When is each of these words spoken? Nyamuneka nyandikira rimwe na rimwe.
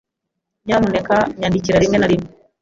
Nyamuneka 0.65 1.15
nyandikira 1.39 1.81
rimwe 1.83 1.97
na 1.99 2.09
rimwe. 2.11 2.29